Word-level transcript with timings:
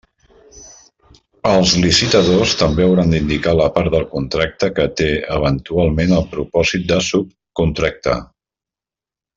Els 1.49 1.73
licitadors 1.83 2.55
també 2.63 2.85
hauran 2.87 3.13
d'indicar 3.15 3.55
la 3.59 3.69
part 3.77 3.93
del 3.97 4.09
contracte 4.15 4.71
que 4.81 4.89
té 5.03 5.11
eventualment 5.39 6.19
el 6.23 6.27
propòsit 6.35 6.91
de 6.95 7.01
subcontractar. 7.13 8.19